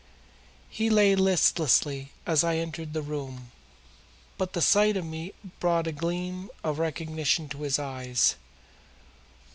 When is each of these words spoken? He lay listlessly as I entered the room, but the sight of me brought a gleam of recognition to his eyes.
He 0.71 0.89
lay 0.89 1.13
listlessly 1.15 2.11
as 2.25 2.43
I 2.43 2.55
entered 2.55 2.93
the 2.93 3.03
room, 3.03 3.51
but 4.35 4.53
the 4.53 4.59
sight 4.63 4.97
of 4.97 5.05
me 5.05 5.33
brought 5.59 5.85
a 5.85 5.91
gleam 5.91 6.49
of 6.63 6.79
recognition 6.79 7.47
to 7.49 7.61
his 7.61 7.77
eyes. 7.77 8.33